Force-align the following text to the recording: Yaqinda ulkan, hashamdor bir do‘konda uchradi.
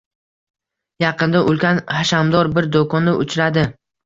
Yaqinda 1.03 1.41
ulkan, 1.51 1.83
hashamdor 1.99 2.51
bir 2.57 2.71
do‘konda 2.79 3.15
uchradi. 3.27 3.69